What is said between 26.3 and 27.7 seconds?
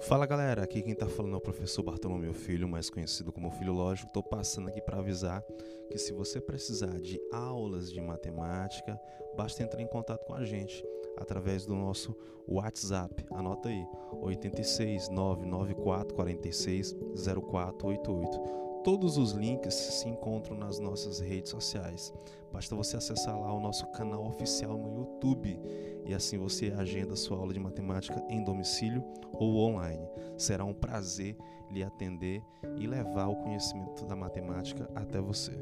você agenda sua aula de